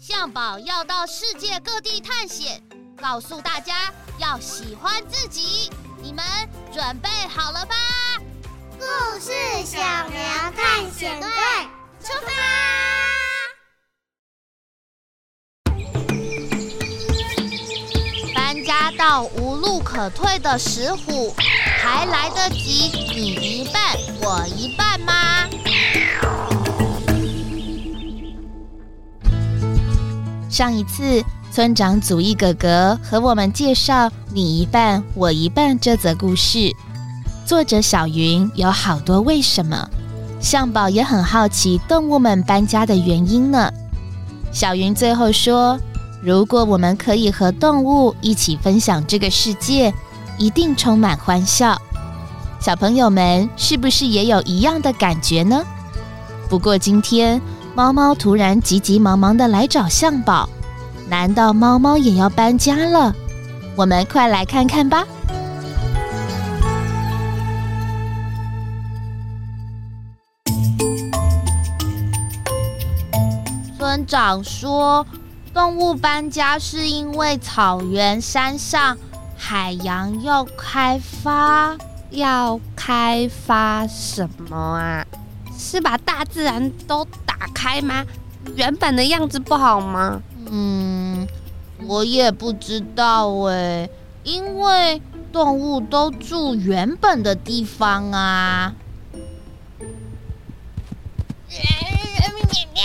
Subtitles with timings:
[0.00, 2.62] 象宝要到世界各地探险，
[2.96, 5.72] 告诉大家要喜欢自己。
[6.00, 6.24] 你们
[6.72, 7.74] 准备好了吧？
[8.78, 8.86] 故
[9.18, 9.32] 事
[9.66, 9.76] 小
[10.08, 11.28] 苗探险队
[12.00, 12.30] 出发！
[18.36, 21.34] 搬家到无路可退的石虎，
[21.82, 25.48] 还来得及你一半我一半吗？
[30.58, 31.22] 上一次，
[31.52, 36.74] 村长祖义哥哥和我们介绍“你一半，我一半”这则故事。
[37.46, 39.88] 作者小云有好多为什么，
[40.40, 43.70] 象宝也很好奇动物们搬家的原因呢。
[44.50, 45.78] 小云最后说
[46.20, 49.94] ：“如果我们可以和动物一起分享这个世界，
[50.38, 51.80] 一定充满欢笑。”
[52.58, 55.64] 小朋友们是不是也有一样的感觉呢？
[56.48, 57.40] 不过今天。
[57.78, 60.48] 猫猫突然急急忙忙的来找象宝，
[61.08, 63.14] 难道猫猫也要搬家了？
[63.76, 65.06] 我们快来看看吧。
[73.78, 75.06] 村长说，
[75.54, 78.98] 动物搬家是因为草原、山上、
[79.36, 81.76] 海洋要开发，
[82.10, 85.06] 要开发什么啊？
[85.56, 87.04] 是把大自然都
[87.38, 88.04] 打开吗？
[88.54, 90.22] 原本的样子不好吗？
[90.50, 91.26] 嗯，
[91.86, 93.88] 我也不知道哎，
[94.24, 98.74] 因为动物都住原本的地方啊。
[102.74, 102.84] 喵！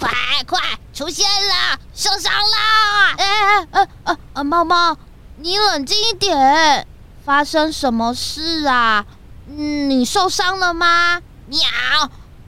[0.00, 0.10] 快
[0.46, 0.60] 快
[0.92, 3.16] 出现了，受伤了！
[3.18, 4.96] 哎哎哎哎哎，猫猫，
[5.36, 6.86] 你冷静一点，
[7.24, 9.06] 发生什么事啊？
[9.48, 11.20] 嗯，你受伤了吗？
[11.46, 11.60] 喵，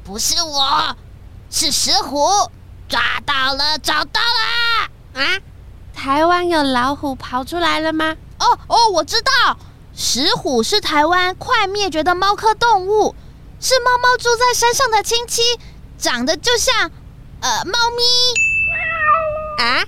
[0.02, 0.96] 不是我，
[1.50, 2.26] 是石虎，
[2.88, 5.22] 抓到了，找到了！
[5.22, 5.38] 啊，
[5.94, 8.16] 台湾有老虎跑出来了吗？
[8.38, 9.56] 哦哦，我知道，
[9.94, 13.14] 石虎是台湾快灭绝的猫科动物，
[13.60, 15.42] 是猫猫住在山上的亲戚，
[15.98, 16.90] 长得就像
[17.40, 19.64] 呃猫咪。
[19.64, 19.84] 啊，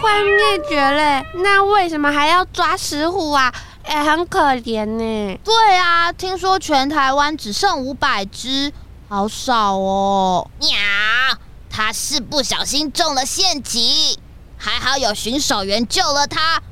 [0.00, 3.52] 快灭绝嘞，那为什么还要抓石虎啊？
[3.84, 5.40] 哎，很可怜呢。
[5.44, 8.72] 对啊，听说全台湾只剩五百只，
[9.14, 10.50] 好少哦。
[10.58, 10.70] 喵，
[11.68, 14.18] 他是不小心中了陷阱，
[14.56, 16.62] 还好有巡守员救了他。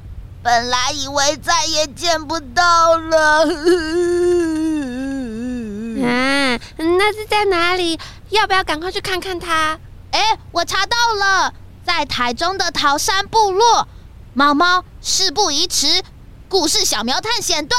[0.42, 3.42] 本来以为再也见不到了。
[6.02, 8.00] 啊，那是在哪里？
[8.30, 9.78] 要不要赶快去看看他？
[10.12, 11.52] 哎，我查到了，
[11.84, 13.86] 在台中的桃山部落。
[14.32, 16.02] 猫猫，事不宜迟。
[16.48, 17.76] 故事小苗探险队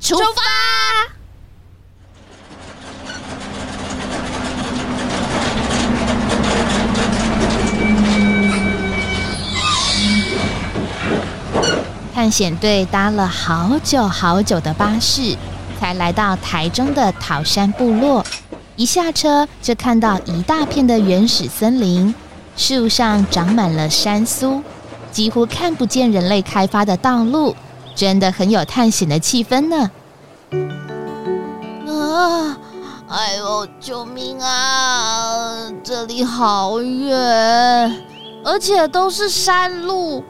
[0.00, 0.24] 出发！
[0.24, 0.42] 出发
[12.14, 15.34] 探险队搭了好久好久的巴士，
[15.80, 18.24] 才来到台中的桃山部落。
[18.76, 22.14] 一下车就看到一大片的原始森林，
[22.54, 24.62] 树上长满了山苏，
[25.10, 27.56] 几乎看不见人类开发的道路。
[27.94, 29.90] 真的很有探险的气氛呢！
[31.86, 32.56] 啊，
[33.08, 35.70] 哎呦，救命啊！
[35.84, 37.16] 这里好远，
[38.44, 40.24] 而且都是山路。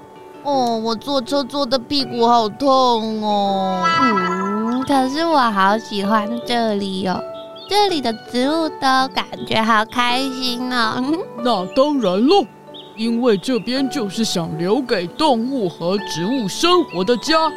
[0.45, 3.85] 哦，我坐车坐的屁股好痛哦。
[4.01, 7.23] 嗯，可是我好喜欢这里哦，
[7.69, 11.03] 这里的植物都感觉好开心哦。
[11.43, 12.45] 那当然喽。
[12.95, 17.51] 因为这边就是想留给动物和植物生活的家，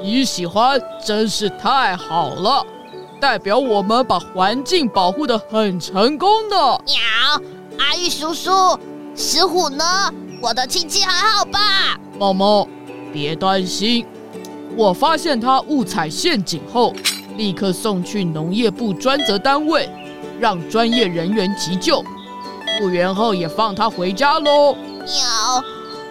[0.00, 2.64] 你喜欢真是太好了，
[3.20, 6.56] 代表我们把环境保护的很成功呢。
[6.86, 7.00] 鸟，
[7.80, 8.78] 阿玉叔叔，
[9.16, 9.84] 石虎呢？
[10.40, 11.98] 我的亲戚还好吧？
[12.20, 12.68] 猫猫，
[13.14, 14.04] 别担心，
[14.76, 16.92] 我发现它误踩陷阱后，
[17.38, 19.88] 立刻送去农业部专责单位，
[20.38, 22.04] 让专业人员急救。
[22.78, 24.74] 复原后也放他回家喽。
[24.74, 25.64] 喵，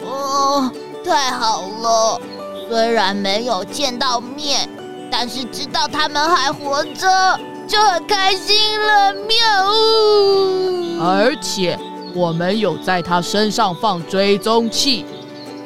[0.04, 0.72] 哦，
[1.06, 2.20] 太好了！
[2.68, 4.68] 虽然没有见到面，
[5.12, 9.14] 但是知道他们还活着，就很开心了。
[9.14, 11.06] 喵。
[11.06, 11.78] 而且
[12.16, 15.06] 我们有在他身上放追踪器，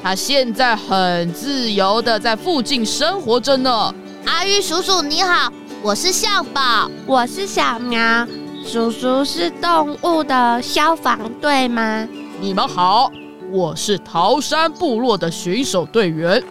[0.04, 3.96] 他现在很自由的在附近生活着呢。
[4.26, 5.50] 阿玉叔叔你好，
[5.82, 8.28] 我是象宝，我是小苗。
[8.66, 12.06] 叔叔是动物的消防队吗？
[12.42, 13.10] 你们好，
[13.50, 16.44] 我是桃山部落的巡守队员，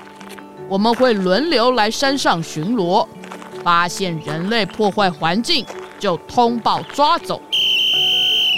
[0.67, 3.07] 我们会轮流来山上巡逻，
[3.63, 5.67] 发现人类破坏环境
[5.99, 7.39] 就通报抓走。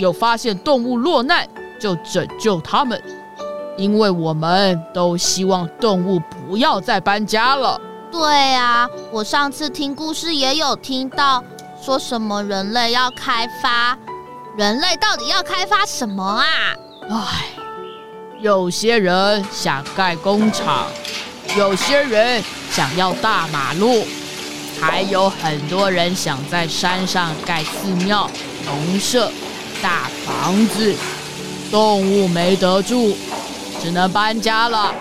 [0.01, 1.45] 有发现动物落难，
[1.81, 3.03] 就拯救他们，
[3.77, 7.81] 因为我们都希望动物不要再搬家了。
[8.13, 11.43] 对啊，我上次听故事也有听到，
[11.83, 13.99] 说什么人类要开发，
[14.57, 16.45] 人类到底要开发什么啊？
[17.11, 17.47] 唉，
[18.41, 20.87] 有些人想盖工厂，
[21.57, 24.05] 有些人想要大马路，
[24.81, 28.31] 还有很多人想在山上盖寺庙、
[28.65, 29.31] 农舍。
[29.83, 30.95] 大房子，
[31.71, 33.15] 动物没得住，
[33.85, 34.95] 只能搬家了。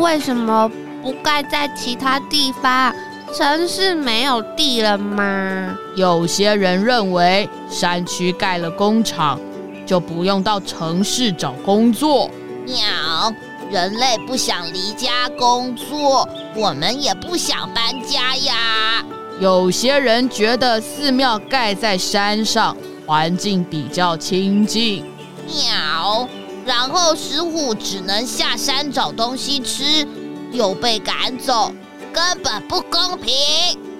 [0.00, 0.70] 为什么
[1.02, 2.94] 不盖在其他地方？
[3.36, 5.76] 城市没有地了吗？
[5.96, 9.40] 有些人认为，山区盖了工厂，
[9.84, 12.30] 就不用到城市找工作。
[12.64, 13.34] 鸟，
[13.72, 19.04] 人类不想离家工作，我们也不想搬家呀。
[19.40, 22.76] 有些人觉得寺庙盖在山上。
[23.04, 25.02] 环境比较清静，
[25.46, 26.28] 喵。
[26.68, 30.06] 然后石虎只能下山找东西吃，
[30.52, 31.72] 又被赶走，
[32.12, 33.34] 根本不公平。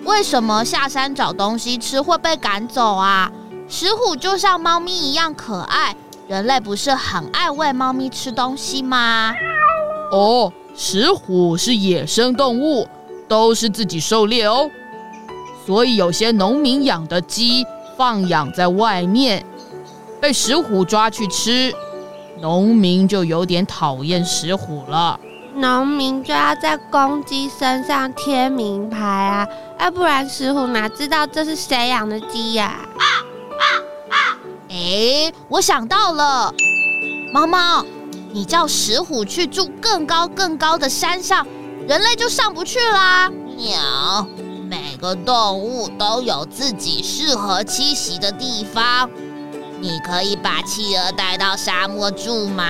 [0.05, 3.33] 为什么下山找东西吃会被赶走啊？
[3.71, 9.33] 石虎就像猫咪一样可爱，人类不是很爱喂猫咪吃东西吗？
[10.13, 12.87] 哦，石虎是野生动物，
[13.27, 14.71] 都是自己狩猎哦，
[15.67, 17.65] 所以有些农民养的鸡。
[17.97, 19.45] 放养在外面，
[20.21, 21.75] 被石虎抓去吃，
[22.41, 25.19] 农民就有点讨厌石虎了。
[25.55, 29.47] 农民就要在公鸡身上贴名牌啊，
[29.81, 32.79] 要不然石虎哪知道这是谁养的鸡呀？
[32.97, 33.05] 啊？
[33.59, 33.65] 啊
[34.11, 34.39] 啊！
[34.69, 36.55] 哎，我想到了，
[37.33, 37.85] 猫猫，
[38.33, 41.45] 你叫石虎去住更高更高的山上，
[41.89, 43.29] 人类就上不去啦。
[43.57, 44.27] 鸟。
[44.69, 49.09] 每个动物都有自己适合栖息的地方。
[49.81, 52.65] 你可以把企鹅带到沙漠住吗？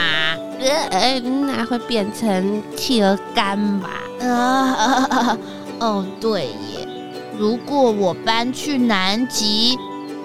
[0.91, 3.89] 呃，那会变成企鹅干吧？
[4.21, 5.39] 啊，
[5.81, 6.89] 哦，对耶。
[7.39, 9.79] 如果我搬去南极，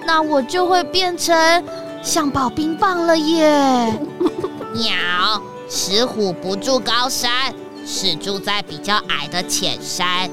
[0.04, 1.64] 那我就会变成
[2.02, 3.98] 象宝冰棒了耶。
[4.74, 5.40] 鸟，
[5.70, 7.54] 石虎不住高山，
[7.86, 10.28] 是住在比较矮的浅山。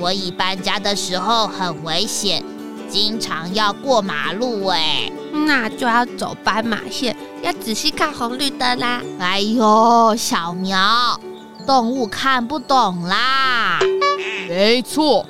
[0.00, 2.42] 所以搬家的时候很危险，
[2.88, 9.02] 经常要过马路哎，那就要走斑马线，要仔细看红绿灯啦。
[9.18, 11.18] 哎呦，小苗，
[11.66, 13.78] 动物看不懂啦。
[14.48, 15.24] 没错，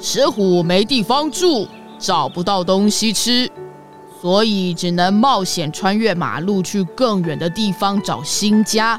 [0.00, 1.68] 石虎没地方住，
[1.98, 3.50] 找不到东西吃，
[4.20, 8.98] 所以只能冒险穿越马路去更远的地方找新家。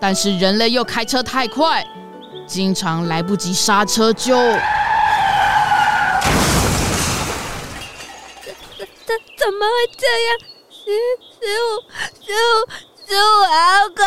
[0.00, 1.84] 但是人类又开车太快。
[2.46, 4.36] 经常来不及刹车就，
[9.44, 10.38] 怎么会这样？
[10.70, 10.78] 十
[11.36, 11.84] 十五
[12.24, 12.64] 十五
[13.06, 13.54] 十五好
[13.94, 14.00] 可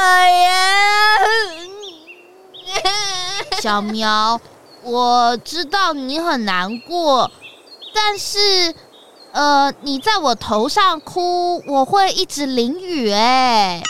[2.74, 3.62] 怜！
[3.62, 4.42] 小苗，
[4.82, 7.30] 我知道你很难过，
[7.94, 8.74] 但是，
[9.32, 13.84] 呃，你在我头上哭，我会一直淋雨哎。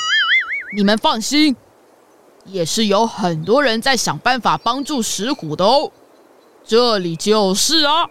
[0.75, 1.56] 你们放心。
[2.44, 5.94] 也是有很多人在想办法帮助石虎的哦，
[6.66, 8.10] 这里就是啊。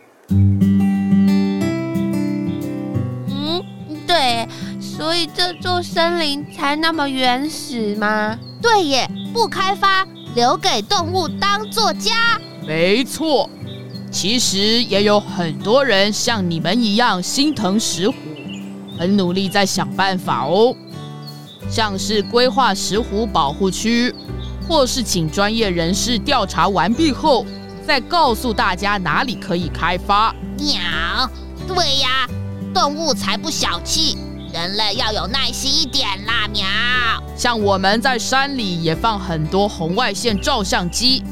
[4.27, 4.49] 对，
[4.81, 8.37] 所以这座森林才那么原始吗？
[8.61, 10.05] 对耶，不开发，
[10.35, 12.41] 留给动物当作家。
[12.67, 13.49] 没错，
[14.11, 18.17] 其实也有很多人像你们一样心疼石虎，
[18.99, 20.75] 很努力在想办法哦。
[21.71, 24.13] 像是规划石虎保护区，
[24.67, 27.47] 或是请专业人士调查完毕后，
[27.87, 30.35] 再告诉大家哪里可以开发。
[30.59, 31.31] 鸟，
[31.69, 32.27] 对呀，
[32.77, 34.19] 动物才不小气，
[34.53, 36.47] 人类要有耐心一点啦。
[36.53, 36.67] 喵，
[37.35, 41.25] 像我们在山里也放很多红外线照相机，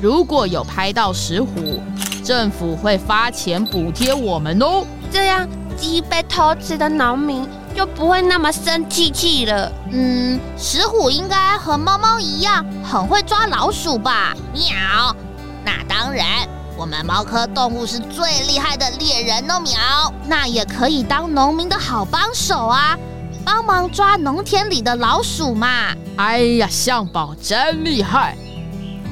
[0.00, 1.82] 如果有拍到石虎，
[2.22, 4.86] 政府会发钱补贴我们哦。
[5.10, 7.44] 这样鸡被偷吃的农民。
[7.74, 9.70] 就不会那么生气气了。
[9.92, 14.34] 嗯，石虎应该和猫猫一样，很会抓老鼠吧？
[14.54, 15.14] 喵，
[15.62, 19.60] 那当然，我们猫科动物是最厉害的猎人哦。
[19.60, 22.96] 喵，那也可以当农民的好帮手啊。
[23.44, 25.94] 帮忙抓农田里的老鼠嘛。
[26.16, 28.36] 哎呀，象宝真厉害！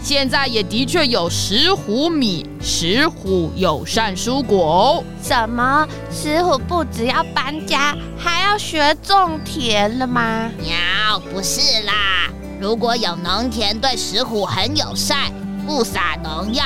[0.03, 5.05] 现在也的确有石虎米、石虎友善蔬果哦。
[5.23, 5.87] 什么？
[6.11, 10.51] 石虎不只要搬家，还要学种田了吗？
[10.59, 12.29] 喵，不是啦。
[12.61, 15.33] 如果有农田对石虎很友善，
[15.65, 16.65] 不撒农药，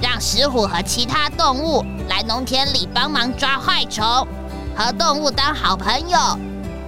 [0.00, 4.26] 让石虎和其他动物来农田里帮忙抓害虫，
[4.76, 6.18] 和动物当好朋友，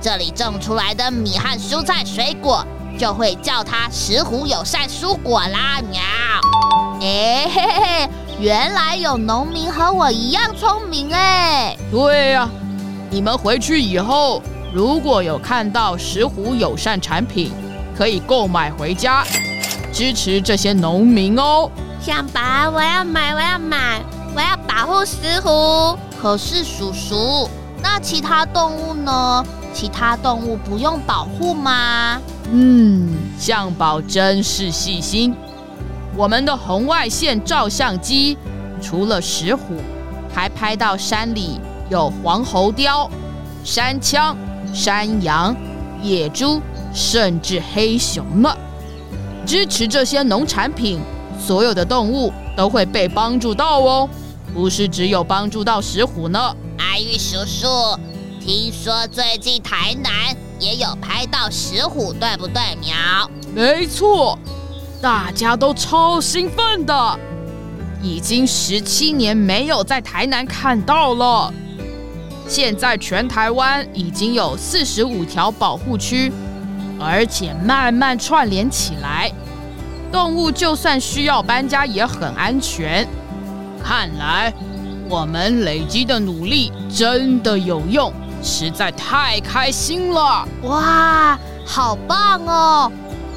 [0.00, 2.66] 这里种出来的米和蔬菜水果。
[2.98, 6.00] 就会叫它石虎友善蔬果啦，喵！
[7.00, 11.74] 哎嘿嘿嘿，原来有农民和我一样聪明哎。
[11.90, 12.46] 对呀，
[13.08, 14.42] 你们回去以后，
[14.74, 17.50] 如果有看到石虎友善产品，
[17.96, 19.24] 可以购买回家，
[19.90, 21.70] 支持这些农民哦。
[22.00, 24.02] 象宝，我要买，我要买，
[24.34, 25.98] 我要保护石虎。
[26.20, 27.48] 可是叔叔，
[27.82, 29.44] 那其他动物呢？
[29.74, 32.18] 其他动物不用保护吗？
[32.50, 35.36] 嗯，象宝真是细心。
[36.16, 38.36] 我们的红外线照相机
[38.80, 39.76] 除了石虎，
[40.34, 43.08] 还拍到山里有黄喉貂、
[43.62, 44.34] 山羌、
[44.72, 45.54] 山羊、
[46.02, 46.62] 野猪，
[46.94, 48.50] 甚至黑熊呢。
[49.46, 51.00] 支持这些农产品，
[51.40, 54.08] 所有的动物都会被帮助到哦，
[54.54, 56.54] 不是只有帮助到石虎呢。
[56.78, 57.66] 阿玉叔叔，
[58.38, 60.36] 听说最近台南。
[60.60, 63.30] 也有拍到石虎，对不对，苗？
[63.54, 64.38] 没错，
[65.00, 67.18] 大家都超兴奋的。
[68.02, 71.50] 已经十七年没有在台南看到了。
[72.46, 76.30] 现在全台湾已经有四十五条保护区，
[77.00, 79.32] 而且慢慢串联起来，
[80.12, 83.06] 动物就算需要搬家也很安全。
[83.82, 84.52] 看来
[85.08, 88.12] 我们累积的努力真的有用。
[88.42, 90.48] 实在太开心了！
[90.62, 92.90] 哇，好棒哦！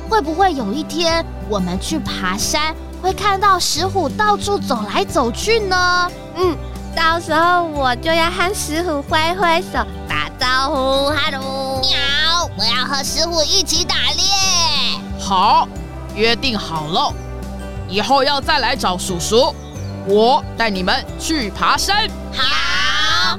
[0.10, 6.10] 会不会有一天我们去爬山，会看到石虎到处走来走去呢？
[6.38, 6.56] 嗯，
[6.96, 12.50] 到时候我就要和石虎挥挥手，打招呼，哈喽，喵！
[12.58, 14.24] 我要和石虎一起打猎。
[15.20, 15.68] 好，
[16.16, 17.14] 约定好了，
[17.90, 19.54] 以后要再来找叔叔，
[20.08, 22.08] 我带你们去爬山。
[22.32, 23.38] 好。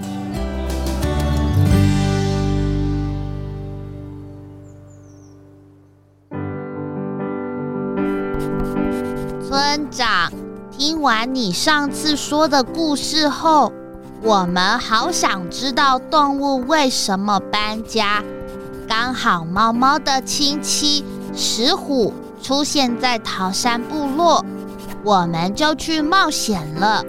[9.46, 10.32] 村长，
[10.76, 13.72] 听完你上次说的故事后，
[14.20, 18.22] 我们好想知道动物为什么搬家。
[18.88, 21.04] 刚好猫猫的亲戚
[21.34, 22.12] 石虎
[22.44, 24.44] 出现在桃山部落，
[25.02, 27.02] 我们就去冒险了。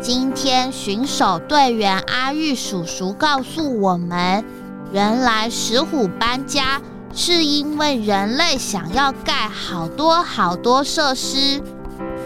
[0.00, 4.44] 今天巡守队员阿玉叔叔告诉我们，
[4.90, 6.82] 原来石虎搬家。
[7.14, 11.62] 是因为人类想要盖好多好多设施，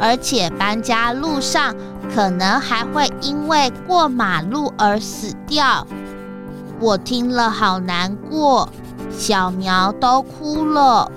[0.01, 1.75] 而且搬家路上
[2.15, 5.85] 可能还会因为过马路而死掉。
[6.79, 8.69] 我听了好难过，
[9.11, 11.11] 小苗都哭了。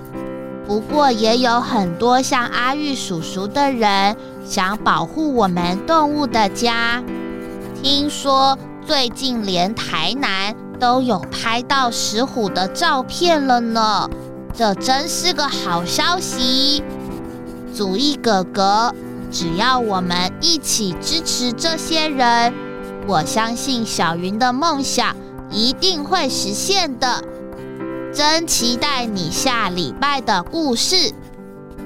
[0.66, 7.02] 不过也有很多像阿玉叔叔的人想保护我们动物的家。
[7.82, 10.54] 听说最近连台南。
[10.80, 14.08] 都有拍到石虎的照片了呢，
[14.54, 16.82] 这真是个好消息！
[17.74, 18.90] 祖义哥哥，
[19.30, 22.54] 只要我们一起支持这些人，
[23.06, 25.14] 我相信小云的梦想
[25.50, 27.22] 一定会实现的。
[28.12, 31.12] 真期待你下礼拜的故事，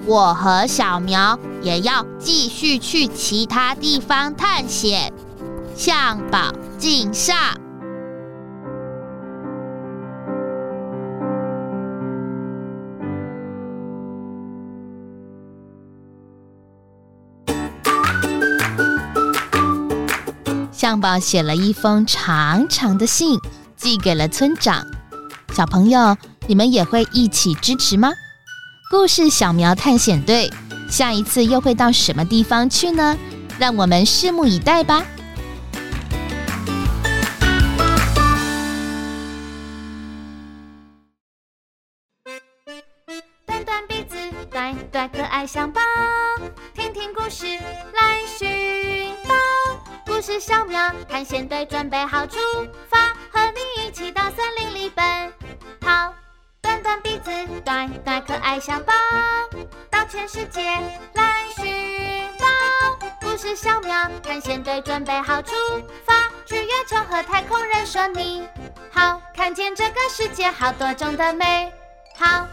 [0.06, 5.12] 我和小苗也要继续去其他地方探险。
[5.76, 7.36] 向宝敬上。
[20.72, 23.38] 向宝写了一封长长的信，
[23.76, 24.86] 寄给了村长。
[25.54, 26.16] 小朋友，
[26.48, 28.12] 你们也会一起支持吗？
[28.90, 30.52] 故事小苗探险队
[30.90, 33.16] 下一次又会到什么地方去呢？
[33.56, 35.06] 让我们拭目以待吧。
[43.46, 44.16] 短短鼻子，
[44.50, 45.80] 短短可爱象宝，
[46.74, 49.34] 听听故事来寻宝。
[50.04, 52.38] 故事小苗探险队准备好出
[52.90, 52.98] 发，
[53.30, 55.04] 和你一起到森林里奔
[56.62, 57.30] 短短鼻子，
[57.64, 58.92] 短短可爱象宝，
[59.90, 60.60] 到全世界
[61.14, 63.06] 来寻宝。
[63.20, 65.54] 故事小苗探险队准备好出
[66.04, 66.14] 发，
[66.46, 68.46] 去月球和太空人说你
[68.90, 71.72] 好，看见这个世界好多种的美
[72.16, 72.46] 好。